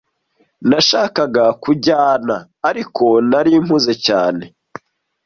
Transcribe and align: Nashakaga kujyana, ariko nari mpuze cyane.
Nashakaga 0.69 1.45
kujyana, 1.63 2.35
ariko 2.69 3.05
nari 3.29 3.51
mpuze 3.65 3.93
cyane. 4.05 4.43